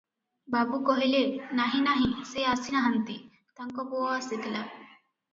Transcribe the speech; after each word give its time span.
ବାବୁ 0.53 0.77
କହିଲେ– 0.85 1.17
ନାହିଁ, 1.59 1.81
ନାହିଁ 1.87 2.07
ସେ 2.29 2.45
ଆସି 2.53 2.73
ନାହାନ୍ତି, 2.77 3.17
ତାଙ୍କ 3.59 3.85
ପୁଅ 3.91 4.09
ଆସିଥିଲା। 4.15 4.63